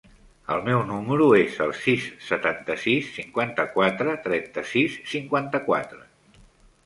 El 0.53 0.61
meu 0.67 0.79
número 0.91 1.25
es 1.39 1.57
el 1.65 1.73
sis, 1.81 2.07
setanta-sis, 2.29 3.11
cinquanta-quatre, 3.17 4.15
trenta-sis, 4.25 4.95
cinquanta-quatre. 5.11 6.01